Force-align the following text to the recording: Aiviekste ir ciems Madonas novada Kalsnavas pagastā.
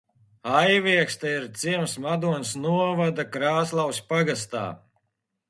Aiviekste 0.59 1.33
ir 1.39 1.45
ciems 1.63 1.93
Madonas 2.07 2.55
novada 2.63 3.27
Kalsnavas 3.37 4.03
pagastā. 4.11 4.65